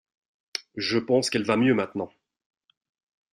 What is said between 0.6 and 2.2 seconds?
Je pense qu'elle va mieux maintenant.